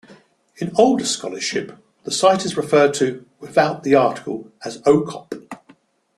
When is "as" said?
4.65-4.81